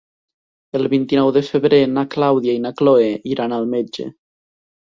[0.79, 4.09] El vint-i-nou de febrer na Clàudia i na Cloè iran al metge.